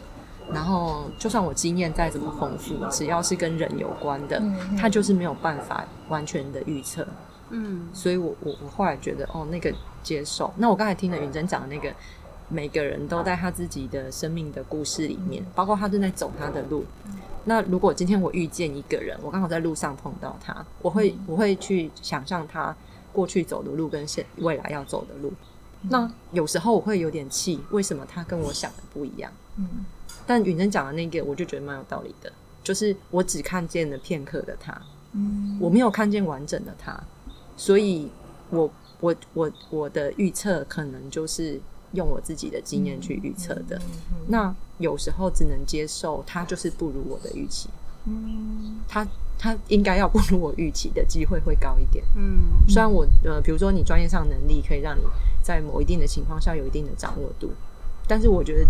[0.51, 7.05] 然后就算我经验再怎么丰富，只要是跟人有关的，嗯它就是没有办法完全的预测。
[7.49, 7.87] 嗯。
[7.93, 10.53] 所以我我我后来觉得，哦，那个接受。
[10.57, 11.93] 那我刚才听了云珍讲的那个，
[12.47, 16.85] 每个人都在他自己的生命的故事里面，包括他正在走他的路。
[17.43, 22.75] 那如果今天我遇见一个人，我刚好在路上碰到他，我会我会去想象他
[23.13, 25.31] 过去走的路跟现未来要走的路。
[25.89, 29.31] 那有时候我会有点气，为什么他跟我想的不一样？
[29.57, 29.67] 嗯。
[30.27, 32.31] 但允珍讲的那个，我就觉得蛮有道理的，
[32.63, 34.79] 就是我只看见了片刻的他，
[35.13, 35.57] 嗯。
[35.59, 36.95] 我没有看见完整的他，
[37.57, 38.09] 所以
[38.51, 41.59] 我我我我的预测可能就是
[41.93, 43.81] 用我自己的经验去预测的。
[44.27, 47.69] 那有时候只能接受他就是不如我的预期，
[48.05, 48.79] 嗯。
[48.87, 49.05] 他
[49.43, 52.05] 他应该要不如我预期的机会会高一点。
[52.15, 55.01] 嗯虽然我呃，比如说你专业上能力可以让你
[55.41, 57.51] 在某一定的情况下有一定的掌握度，
[58.07, 58.67] 但是我觉得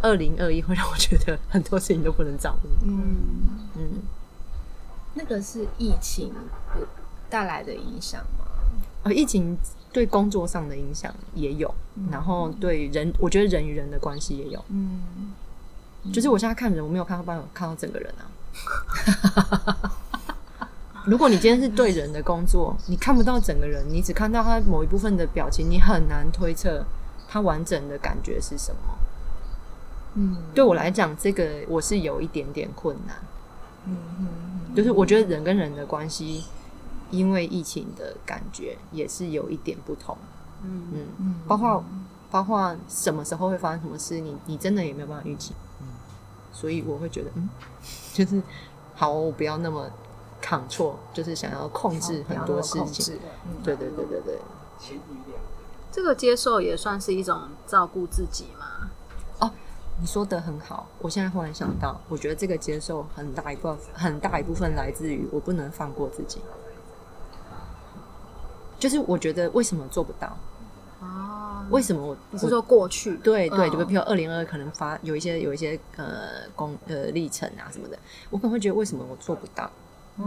[0.00, 2.70] 二零二一 会让我觉得很多事情都不能掌握。
[2.82, 3.16] 嗯，
[3.76, 4.02] 嗯，
[5.12, 6.32] 那个是疫情
[7.28, 8.46] 带来的影响吗？
[9.02, 9.54] 呃，疫情
[9.92, 11.72] 对工作上的影响也有，
[12.10, 14.64] 然后对人，我觉得人与人的关系也有。
[14.70, 15.02] 嗯
[16.12, 18.24] 就是我现在看人，我没有看到办法看到整个人啊。
[21.04, 26.84] 如果你今天是对人的工作，你看不到整个人，你只看到他某一部分的表情，你很难推测
[27.28, 28.78] 他完整的感觉是什么。
[30.14, 33.16] 嗯对我来讲，这个我是有一点点困难。
[33.86, 36.44] 嗯嗯就是我觉得人跟人的关系，
[37.10, 40.16] 因为疫情的感觉也是有一点不同。
[40.62, 41.84] 嗯嗯，嗯包括
[42.30, 45.52] 包括什么时候会发生什么事，你你真的也没有办法预期。
[46.52, 47.48] 嗯，所以我会觉得，嗯，
[48.12, 48.42] 就是
[48.94, 49.90] 好，我不要那么
[50.40, 53.18] 抗挫，就是想要控制很多事情。，
[53.64, 54.38] 对对对对对，
[55.90, 58.66] 这个接受也算是一种照顾自己嘛。
[60.00, 60.88] 你说的很好。
[60.98, 66.40] 我现在忽然想到，我觉得这个接受很大一部分很大一部分来自于我不能放过自己。
[68.80, 70.36] 就是我觉得为什么做不到？
[71.02, 73.16] 哦，为什么我你是说过去？
[73.16, 77.98] 对对，就嗯比如二零二可能发有一些有一些呃工呃历程啊什么的，
[78.30, 79.68] 我可能会觉得为什么我做不到？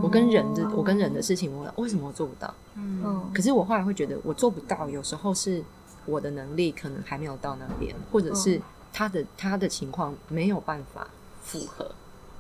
[0.02, 2.54] 我跟人的我跟人的事情，我为什么我做不到？
[2.76, 3.02] 嗯。
[3.06, 3.32] 嗯。
[3.34, 5.64] 可是我后来会觉得我做不到，有时候是
[6.06, 8.60] 我的能力可能还没有到那边，或者是
[8.92, 11.08] 他的他的情况没有办法
[11.44, 11.90] 符合，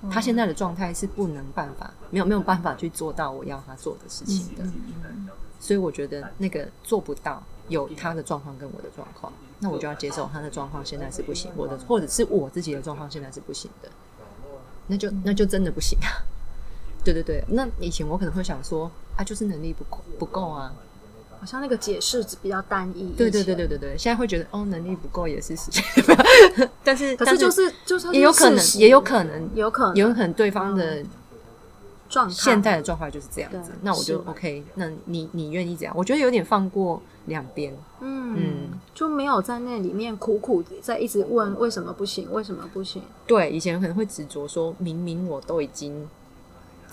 [0.10, 4.64] 他现在的状态是不能办法没有没有办法去做到我要他做的事情的，
[5.60, 13.90] 所以我觉得那个做不到有他的状况跟我的状况，那我就要接受他的状况现在是不行，我的或者是我自己的状况现在是不行的，
[14.88, 16.10] 那就那就真的不行啊。
[17.06, 20.74] 对对对，那以前我可能会想说啊，就是能力不够不够啊，
[21.40, 23.12] 好像那个解释比较单一。
[23.12, 25.84] 对对对对对对，现在会觉得哦，能力不够也是事情，
[26.84, 31.04] 但是可是就是就是也有可能，也有可能，有可能，有可能对方的
[32.08, 35.94] 状现在的状况就是这样子，那我就 OK，那你你愿意这样？
[35.98, 43.02] 我觉得有点放过两边，嗯嗯就没有在那里面苦苦在一直问为什么不行，为什么不行？
[43.26, 46.08] 对，以前可能会执着说，明明我都已经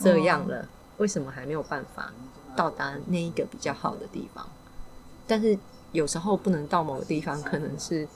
[0.00, 0.66] 这样了，
[0.98, 2.12] 为什么还没有办法
[2.56, 4.46] 到达那一个比较好的地方？
[5.26, 5.56] 但是
[5.92, 8.08] 有时候不能到某个地方，可能是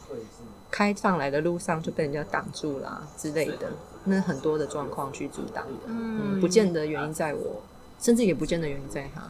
[0.71, 3.71] 开上来的路上就被人家挡住啦之类的，
[4.07, 7.63] 那很多的状况去阻挡的，嗯，不见得原因在我，
[8.01, 9.23] 甚至也不见得原因在他，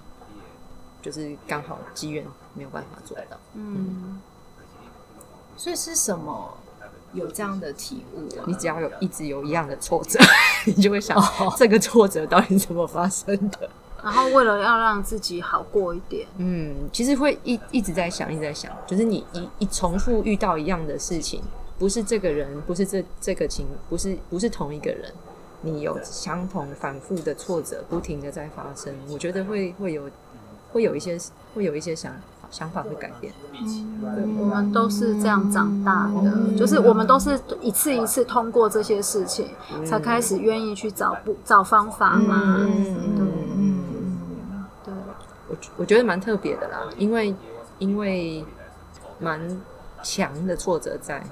[1.03, 3.39] 就是刚好机缘没有办法做到。
[3.55, 4.21] 嗯，
[5.57, 6.57] 所以是什么
[7.15, 8.45] 有这样的体悟啊？
[8.47, 10.19] 你只要有一直有一样的挫折，
[10.67, 11.19] 你就会想，
[11.57, 13.71] 这个挫折到底怎么发生的？
[14.05, 21.43] 然后为了要让自己好过一点，嗯，其实会一一直在想，一直在想，就是你一一重复遇到一样的事情，
[21.79, 25.13] 不是这个人，不是这这个情，不是不是同一个人，
[25.63, 30.09] 你有相同反复的挫折，不停的在发生，我觉得会会有
[30.73, 31.19] 会有一些
[31.55, 32.15] 会有一些想
[32.51, 33.33] 想法会改变。
[34.39, 39.49] 我们都是这样长大的，就是我们都是一次一次通过这些事情，
[39.85, 42.59] 才开始愿意去找不找方法嘛。
[42.61, 43.35] 嗯
[44.85, 44.95] 对，
[45.49, 47.35] 我我觉得蛮特别的啦，因为
[47.79, 48.45] 因为
[49.19, 49.61] 蛮
[50.03, 51.23] 强的挫折在，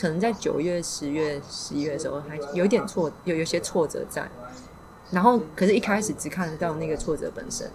[0.00, 4.28] 可能在九月、十月、十一月的时候还有一点挫，有有些挫折在，
[5.10, 7.70] 然后可是一开始只看得到那个挫折本身，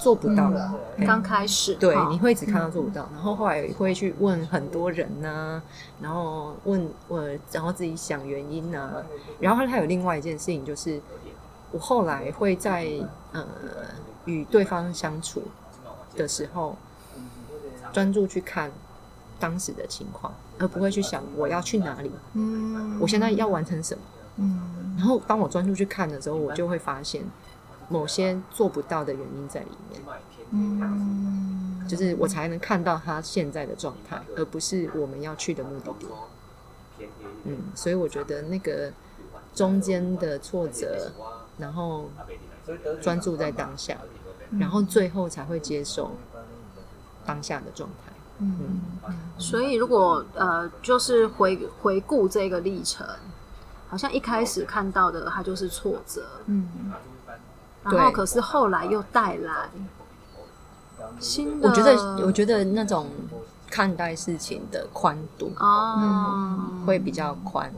[0.00, 0.74] 做不到了。
[0.98, 5.62] 嘿刚开始对，你会只看到做不到，然后后来会去问很多人呐、
[6.00, 9.02] 然后问我，然后自己想原因呐、
[9.40, 11.00] 然后还有另外一件事情就是，
[11.70, 12.86] 我后来会在
[13.32, 13.46] 呃
[14.26, 15.42] 与对方相处
[16.14, 16.76] 的时候，
[17.92, 18.70] 专注去看
[19.42, 24.00] 当时的情况，而不会去想我要去哪里，嗯我现在要完成什么。
[24.36, 27.24] 嗯然后当我专注去看的时候，我就会发现
[27.88, 30.00] 某些做不到的原因在里面。
[30.52, 36.06] 嗯就是我才能看到他现在的状态，而不是我们要去的目的地。
[37.42, 38.92] 嗯，所以我觉得那个
[39.52, 41.10] 中间的挫折，
[41.58, 42.08] 然后
[43.00, 43.98] 专注在当下，
[44.60, 46.12] 然后最后才会接受
[47.26, 48.11] 当下的状态。
[48.38, 48.80] 嗯
[49.38, 53.06] 所以如果呃，就是回回顾这个历程，
[53.88, 56.66] 好像一开始看到的它就是挫折，嗯。
[57.84, 58.12] 然后对。
[58.12, 59.68] 可是后来又带来
[61.18, 63.08] 新的，我觉得，我觉得那种
[63.68, 67.72] 看待事情的宽度哦，会比较宽。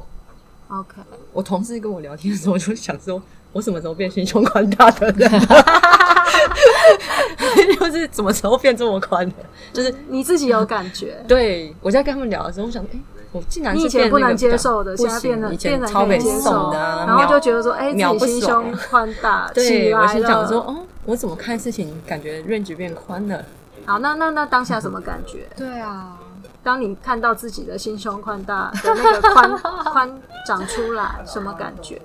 [0.69, 0.97] OK，
[1.33, 5.31] 我同事跟我聊天的时候，我就想说，我什么时候变心胸宽大的人？
[7.79, 9.35] 就是什么时候变这么宽的？
[9.73, 13.01] 就是你自己有感觉，对我在跟他们聊的时候，我想，哎、
[13.33, 23.45] 我竟然是你以前不能接受的，不现在变得变得前超北可以接受的、啊，然后就觉得说，哎，秒不自己心胸宽大起 对，来我心想说，哦，我怎么看事情感觉 range 变宽了？
[23.87, 25.47] 好，那那那当下什么感觉？
[25.57, 26.17] 对啊，
[26.63, 29.59] 当你看到自己的心胸宽大的那个宽
[29.93, 32.01] 宽长出来，什么感觉？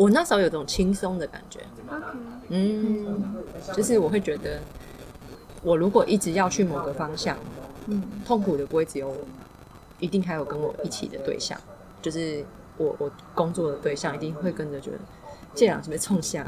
[0.00, 1.60] 我那时候有种轻松的感觉。
[2.48, 3.34] 嗯，
[3.74, 4.58] 就是我会觉得，
[5.62, 7.36] 我如果一直要去某个方向，
[7.86, 8.02] 嗯。
[8.24, 9.16] 痛苦的不会只有我，
[9.98, 11.60] 一定还有跟我一起的对象，
[12.00, 12.42] 就是
[12.78, 14.98] 我我工作的对象一定会跟着觉得
[15.54, 16.46] 这两是不是冲下，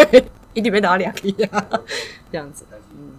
[0.52, 1.48] 一定被打两个呀，
[2.30, 3.12] 这样子，嗯，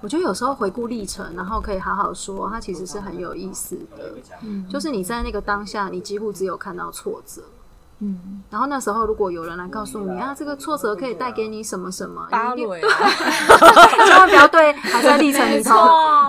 [0.00, 4.14] 我觉得有时候回顾历程，然后可以好好说，它其实是很有意思的。
[4.42, 4.68] 嗯。
[4.68, 7.42] 就是你在那个当下，你几乎只有看到挫折。
[7.98, 12.80] 嗯，然后那时候，如果有人来告诉你啊，这个挫折可以带给你什么什么，芭你一定蕾，
[14.06, 15.72] 千万不要对还在历程里头，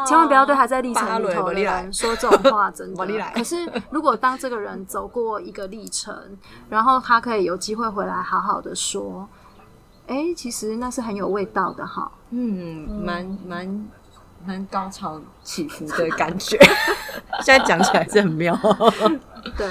[0.06, 1.82] 千万不要对还在历程里头的我你来。
[1.84, 2.95] 人说这种话，真的。
[2.97, 3.34] 我你来。
[3.36, 6.15] 可是如果当这个人走过一个历程，
[6.69, 9.27] 然后他可以有机会回来好好的说，
[10.08, 12.10] 哎，其实那是很有味道的哈。
[12.30, 13.89] 嗯，蛮蛮
[14.45, 16.58] 蛮高潮起伏的感觉，
[17.44, 18.58] 现在讲起来是很妙，
[19.56, 19.67] 对，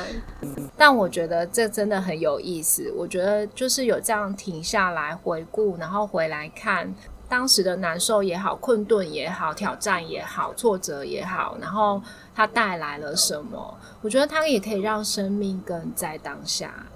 [0.76, 2.92] 但我觉得这真的很有意思。
[2.96, 6.94] 我觉得就是有这样停下来回顾，然后回来看
[7.28, 12.00] 当时的难受也好、困顿也好、挑战也好、挫折也好，然后
[12.34, 13.76] 它带来了什么？
[14.02, 16.86] 我觉得它也可以让生命更在当下。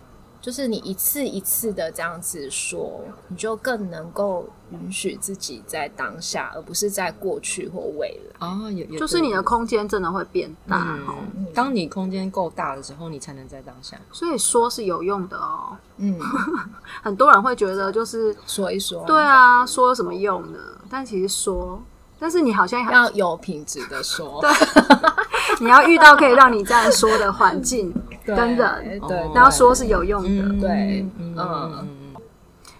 [0.41, 8.47] 就是你一次一次的这样子说，你就更能够允许自己在当下，而不是在过去或未来。
[8.47, 11.15] 哦，有有就是你的空间真的会变大哦。
[11.37, 13.99] 嗯，当你空间够大的时候，你才能在当下。
[14.11, 15.77] 所以说是有用的哦。
[15.99, 16.19] 嗯，
[17.03, 20.59] 很多人会觉得就是说一说，对啊，说有什么用呢？
[20.89, 21.83] 但其实说，
[22.19, 24.51] 但是你好像要有品质的说，对，
[25.61, 27.93] 你要遇到可以让你这样说的环境
[28.27, 30.61] 对跟人，对，然后说是有用的。
[30.61, 31.37] 对，嗯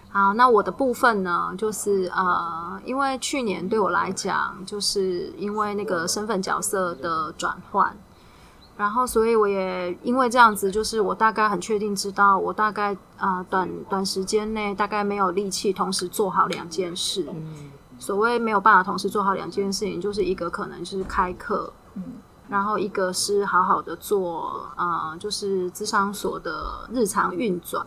[0.09, 7.95] 好，那我的部分呢，就是呃，因为去年对我来讲，就是因为那个身份角色的转换，
[8.75, 17.25] 然后所以我也因为这样子，就是我大概很确定知道，我大概啊、呃短短时间内大概没有力气同时做好两件事。
[17.29, 17.71] 嗯
[18.01, 22.03] 所谓没有办法同时做好两件事情，就是一个可能就是开课，嗯
[22.51, 27.85] 然后一个是好好的做呃，就是智商所的日常运转。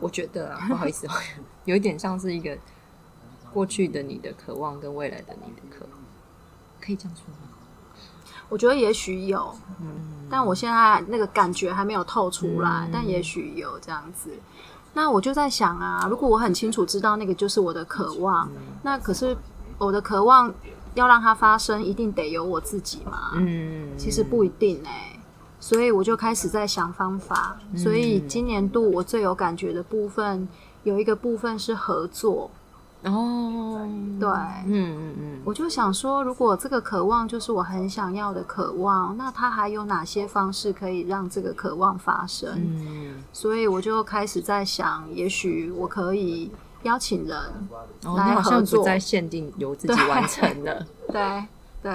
[0.00, 1.06] 我觉得啊，不好意思，
[1.64, 2.58] 有一点像是一个
[3.54, 5.92] 过去的你的渴望跟未来的你的渴望，
[6.80, 7.48] 可以这样说吗？
[8.48, 14.30] 我觉得也许有，嗯但我现在那个感觉还没有透出来，嗯但也许有这样子。
[14.92, 19.36] 那我就在想啊，如果我很清楚知道那个就是我的渴望，嗯那可是
[19.78, 20.52] 我的渴望
[20.94, 23.32] 要让它发生，一定得有我自己嘛？
[23.34, 25.18] 嗯，其实不一定哎、
[25.58, 27.56] 所以我就开始在想方法。
[27.72, 30.48] 嗯所以今年度我最有感觉的部分，
[30.82, 32.50] 有一个部分是合作。
[33.02, 33.88] 哦，
[34.20, 34.28] 对，
[34.66, 42.50] 嗯嗯嗯，我就想说，如果这个渴望就是我很想要的渴望，那它还有哪些方式可以让这个渴望发生？
[42.56, 46.50] 嗯，所以我就开始在想，也许我可以
[46.82, 47.38] 邀请人
[48.04, 48.78] 哦，来你好像合作。
[48.78, 51.44] 不再限定由自己完成的， 对
[51.82, 51.92] 对，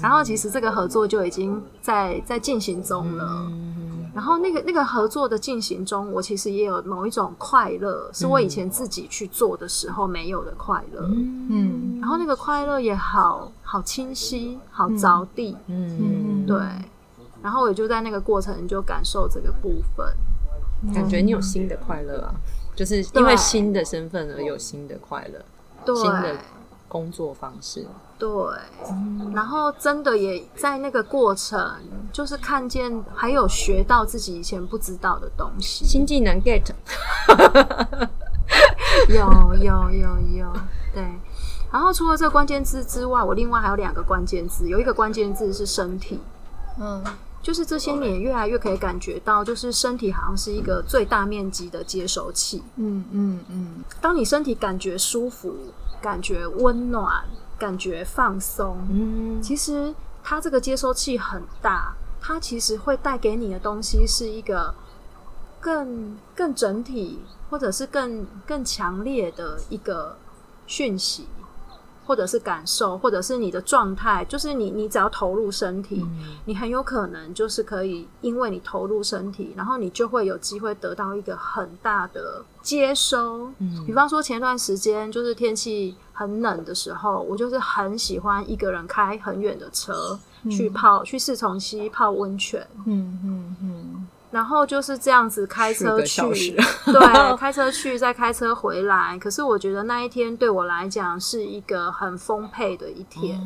[0.00, 3.24] 然后其实这个合作就已经在在进行中了。
[3.48, 4.10] 嗯。
[4.14, 11.02] 然后那个那个合作的进行中，我其实也有某一种快乐，是我以前自己去做的时候没有的快乐。
[11.50, 11.98] 嗯。
[12.00, 16.56] 然后那个快乐也好好清晰，好着地，嗯，对。
[17.42, 20.06] 然后我就在那个过程就感受这个部分，
[20.94, 22.34] 感觉你有新的快乐啊，
[22.74, 25.40] 就是因为新的身份而有新的快乐，
[25.84, 25.94] 对。
[25.96, 26.36] 新的
[26.88, 27.86] 工作方式，
[28.18, 28.30] 对。
[29.34, 31.58] 然后真的也在那个过程，
[32.12, 36.70] 就是看见还有学到自己以前不知道的东西，新技能 get，
[39.08, 40.52] 有有有有，
[40.92, 41.02] 对。
[41.72, 46.20] 然后除了这个关键字之外，我另外还有两个关键字，有一个关键字是身体，
[46.78, 47.02] 嗯
[47.44, 52.62] 就是这些年越来越可以感觉到，就是身体好像是一个最大面积的接收器。
[52.76, 55.54] 嗯嗯嗯当你身体感觉舒服、
[56.00, 57.22] 感觉温暖、
[57.58, 64.74] 感觉放松，嗯其实它这个接收器很大，它其实会带给你的东西是一个
[65.60, 67.20] 更更整体，
[67.50, 70.16] 或者是更更强烈的一个
[70.66, 71.26] 讯息，
[72.06, 76.04] 或者是感受，或者是你的状态，就是你你只要投入身体，
[76.44, 83.50] 你很有可能就是可以，因为你投入身体，然后你就会有机会得到一个很大的接收。
[83.58, 83.84] 嗯。
[83.86, 90.18] 比方说前段时间就是天气很冷的时候，我就是很喜欢一个人开很远的车、
[90.50, 96.50] 去泡去四重溪泡温泉，嗯嗯嗯然后就是这样子开车去，
[96.86, 99.16] 对，开车去再开车回来。
[99.16, 103.40] 可是我觉得那一天对我来讲是一个很丰沛的一天。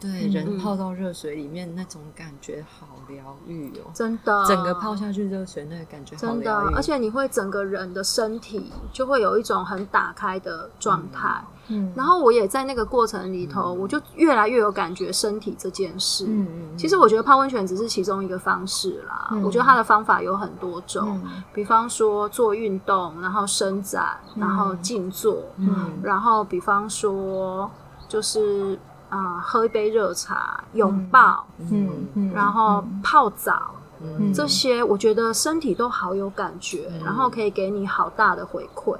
[0.00, 11.42] 对，人泡到热水里面那种感觉好疗愈哦，真的，整个泡下去热水那个感觉真的，，而且你会整个人的身体就会有一种很打开的状态。
[11.70, 16.24] 嗯然后我也在那个过程里头，我就越来越有感觉身体这件事。
[16.26, 16.48] 嗯
[16.78, 19.42] 其实我觉得泡温泉只是其中一个方式啦，嗯。
[19.42, 21.42] 我觉得它的方法有很多种，嗯。
[21.52, 25.98] 比方说做运动，然后伸展，然后静坐，嗯。
[26.02, 27.70] 然后比方说
[28.08, 33.74] 就是啊、呃喝一杯热茶，拥抱，嗯嗯，然后泡澡。
[34.02, 34.32] 嗯。
[34.32, 38.96] 这些我觉得身体都好有感觉，然后可以给你好大的回馈。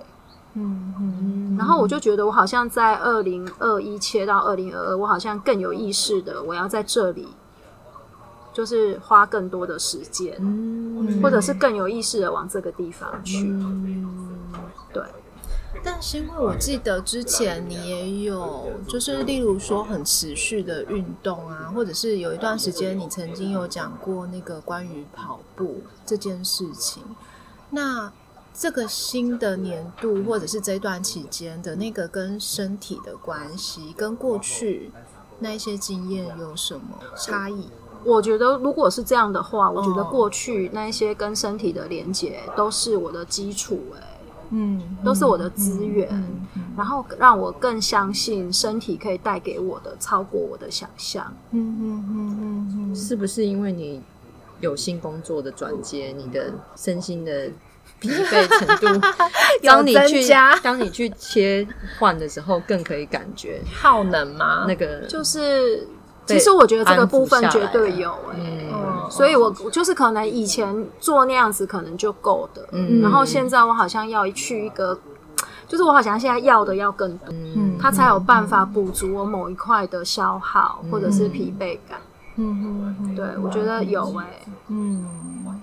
[0.54, 1.56] 嗯嗯。
[1.58, 7.28] 然后我就觉得我好像在二零二一切到二零二二，我好像更有意识的，我要在这里，
[8.52, 11.22] 就是花更多的时间，嗯。
[11.22, 13.50] 或者是更有意识的往这个地方去。
[14.92, 15.02] 对，
[15.84, 27.02] 但是因为我记得之前你也有，就是例如说很持续的运动啊，或者是有一段时间你曾经有讲过那个关于跑步这件事情。
[27.70, 28.12] 那
[28.54, 34.90] 这个新的年度或者是这段期间的那个跟身体的关系，跟过去
[35.38, 37.68] 那些经验有什么差异？
[38.04, 44.07] 我觉得如果是这样的话，我觉得过去那些跟身体的连接都是我的基础、哎，
[44.50, 46.08] 嗯，都是我的资源，
[46.76, 51.32] 然后让我更相信身体可以带给我的超过我的想象。
[51.50, 54.02] 嗯嗯嗯嗯嗯，是不是因为你
[54.60, 57.48] 有新工作的转接，你的身心的
[58.00, 59.06] 疲惫程度，
[59.66, 60.28] 当你去
[60.62, 61.66] 当你去切
[61.98, 64.64] 换的时候，更可以感觉耗能吗？
[64.68, 65.88] 那个就是，被
[66.28, 68.36] 其实我觉得这个部分绝对有、哎、
[68.72, 74.98] 嗯所以我我就是可能以前做那样子可能就够的，嗯然后现在我好像要去一个，
[75.66, 81.98] 就是我好像现在要的要更多，嗯它才有办法补足我某一块的消耗或者是疲惫感。
[82.36, 85.04] 嗯对，我觉得有哎、嗯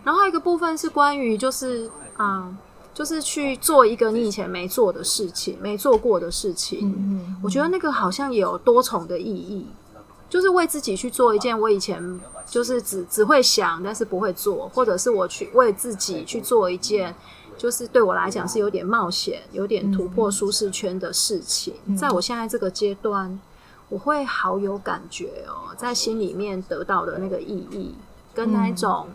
[0.03, 2.49] 然后还有一个部分是关于就是啊、
[2.93, 6.93] 就是去做一个你以前没做的事情，没做过的事情。
[6.97, 9.67] 嗯我觉得那个好像也有多重的意义，
[10.29, 17.15] 就是为自己去做一件我以前就是只只会想，但是不会做，或者是我去为自己去做一件，
[17.57, 21.73] 就是对我来讲是有点冒险、有点突破舒适圈的事情。
[21.97, 23.39] 在我现在这个阶段，
[23.89, 27.95] 我会好有感觉哦，在心里面得到的那个意义，
[28.33, 29.07] 跟那一种。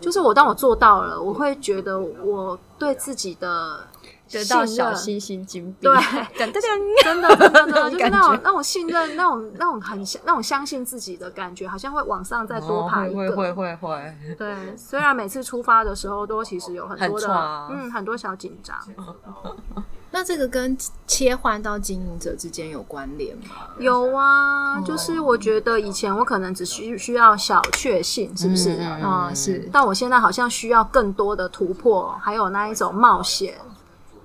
[0.00, 3.84] 就是我当我做到了，我会觉得我对自己的
[4.30, 5.96] 得到小星星金币，对
[6.38, 6.60] 真的，
[7.02, 13.16] 真的，真的， 就是那种那种信任，那种那种很相那种相信自己的感觉，好像会往上再多哦爬一个。
[13.16, 17.28] 会会会会会，对，虽然每次出发的时候都其实有很多的
[17.68, 18.76] 很嗯很多小紧张，
[20.10, 20.76] 那这个跟
[21.06, 23.68] 切换到经营者之间有关联吗？
[23.78, 28.74] 有啊，就是我觉得以前我可能只需需要小确幸，是不是？
[28.78, 29.02] 嗯。
[29.02, 33.54] 啊，是，但我现在好像需要更多的突破，还有那一种冒险，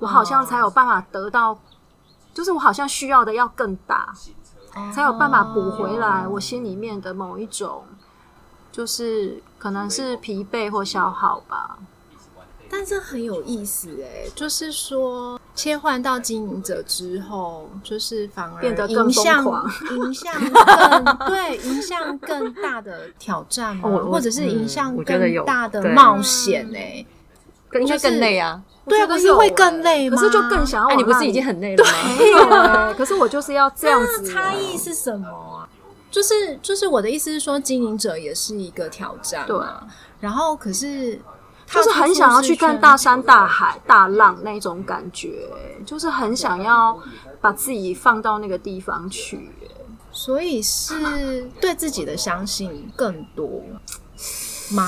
[0.03, 1.57] 我好像才有办法得到，
[2.33, 4.13] 就是我好像需要的要更大，
[4.93, 7.85] 才有办法补回来我心里面的某一种，
[8.69, 11.77] 就是可能是疲惫或消耗吧。
[12.69, 27.05] 但这很有意思哎，就是说切换到经营者之后，就是反而变得更疯狂迎向更 对迎向更大的挑战或者是迎嗯向我觉得有更大的冒险哎？
[27.79, 28.61] 应该就是更累啊！
[28.85, 30.17] 对啊，可是会更欸累吗？
[30.17, 31.91] 可是就更想要你不是已经很累了吗？
[32.17, 35.69] 没有欸可是我就是要这样子那差异是什么啊？
[36.11, 39.57] 就是就是我的意思是说，经营者也是一个挑战对。
[40.19, 41.19] 然后可是
[41.65, 45.49] 就是很想要去看大山大海、大浪那种感觉，
[45.85, 46.99] 就是很想要
[47.41, 49.49] 把自己放到那个地方去。
[50.11, 53.63] 所以是 对自己的相信更多
[54.69, 54.87] 吗？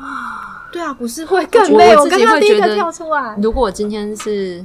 [0.72, 1.94] 对啊，不是会更累？
[1.96, 4.64] 我我自己刚刚第一个会觉得跳出来，如果今天是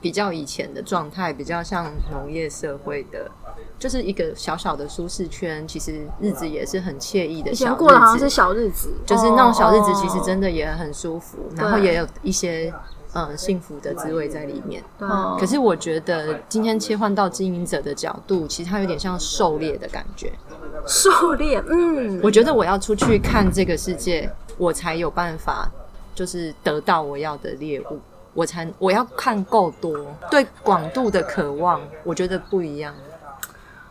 [0.00, 3.30] 比较以前的状态，比较像农业社会的，
[3.78, 7.76] 就是一个小小的舒适圈，其实日子也是很惬意的以小日子。
[7.76, 12.72] 前过的好像是小日子，就是那种小日子，其实哦真的也很舒服，然后也有一些
[13.14, 14.82] 嗯幸福的滋味在里面。
[14.98, 20.32] 对哦可是我觉得今天切换到经营者的角度，其实它有点像狩猎的感觉。
[20.86, 25.70] 狩猎，嗯，我觉得我要出去看这个世界，我才有办法，
[26.14, 27.98] 就是得到我要的猎物。
[28.34, 32.94] 我才我要看够多，对广度的渴望，我觉得不一样。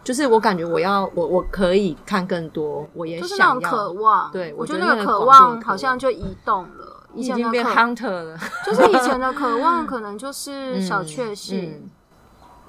[0.03, 3.78] 就是我感觉我要我我可以看更多，我也就是那种想要。
[3.78, 4.32] 渴望。
[4.32, 6.76] 对我觉得渴望好像就移动了。
[7.18, 11.72] 已经变前的渴 hunter 了，就是以前的渴望，可能就是 小确幸。
[11.72, 11.89] 嗯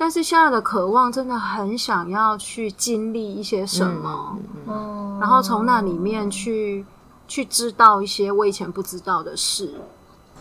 [0.01, 4.39] 但是现在的渴望真的很想要去经历一些什么，
[4.69, 6.87] 嗯然后从那里面去
[7.27, 9.75] 去知道一些我以前不知道的事。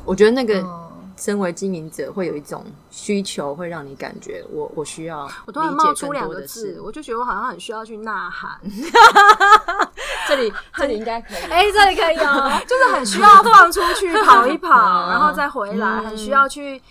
[0.05, 0.86] 我觉得那个嗯
[1.17, 6.79] 身为经营者会有一种需求，会让你感觉我我需要我突然冒出两个字，。
[6.81, 8.51] 我就觉得我好像很需要去呐喊，
[10.27, 11.51] 这里 这里应该可以。
[11.51, 14.69] 哎、这里可以哦， 就是很需要放出去跑一跑，
[15.07, 16.81] 嗯然后再回来，很需要去，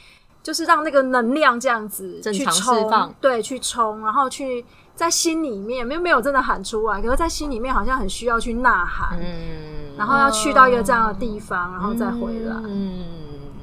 [0.42, 4.64] 就是让那个能量这样子去冲放对，去冲，然后去
[4.94, 12.56] 在心里面没有没有真的喊出来，可是在心里面好像很需要去呐喊，嗯，然后要去到一个这样的地方，然后再回来。
[12.64, 13.04] 嗯，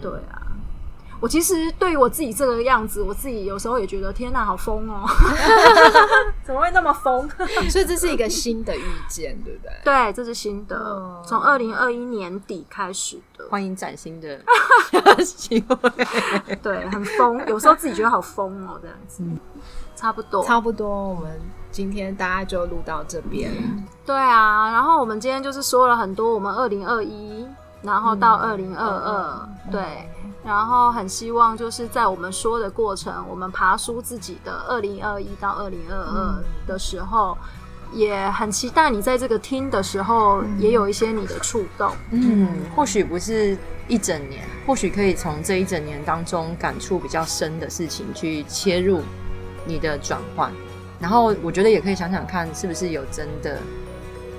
[0.02, 0.43] 对啊，
[1.24, 5.08] 我其实对于我自己这个样子，我自己有时候也觉得天哪，好疯哦，
[6.44, 7.30] 怎么会那么疯？
[7.72, 9.72] 所以这是一个新的遇见，对不对？
[9.86, 13.46] 对，这是新的哦，从二零二一年底开始的。
[13.50, 14.38] 欢迎崭新的
[15.24, 15.78] 机会。
[16.62, 19.24] 对，很疯，有时候自己觉得好疯哦，这样子，
[19.96, 20.44] 差不多。
[20.44, 21.40] 差不多，我们
[21.72, 23.50] 今天大家就录到这边。
[24.06, 27.48] 对啊，然后我们今天就是说了很多我们二零二一，
[27.82, 30.10] 然后到二零二二，对，
[30.46, 37.38] 然后很希望就是在我们说的过程，我们爬出自己的二零二一到二零二二的时候。
[37.96, 41.92] 也很期待你在这个听的时候，也有一些你的触动。
[42.10, 43.56] 嗯，或许不是
[43.88, 49.04] 一整年，或许可以从这一整年当中感触比较深的事情去切入
[49.64, 50.52] 你的转换，
[51.00, 53.60] 然后我觉得也可以想想看，是不是有真的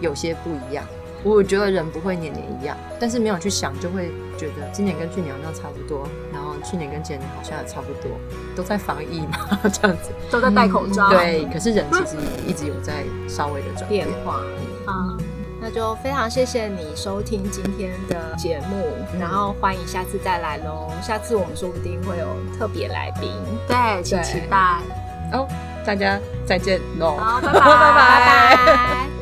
[0.00, 0.84] 有些不一样。
[1.24, 8.12] 我觉得人不会年年一样，但是没有去想，就会觉得今年跟去年好像差不多，然后去年跟前年好像也差不多，
[8.54, 11.08] 都在防疫嘛， 这样子都在戴口罩。
[11.08, 12.16] 对，可是人其实
[12.46, 14.42] 一直有在稍微的转变化
[14.86, 15.16] 啊。
[15.60, 20.92] 那就非常谢谢你收听今天的节目，然后欢迎下次再来喽。
[21.00, 22.26] 下次我们说不定会有
[22.58, 23.30] 特别来宾，
[23.66, 24.82] 对，请期待。
[25.32, 25.48] 哦，
[25.86, 29.08] 大家再见喽，好，拜拜， 拜拜。